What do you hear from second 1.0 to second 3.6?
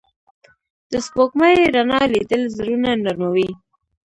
سپوږمۍ رڼا لیدل زړونه نرموي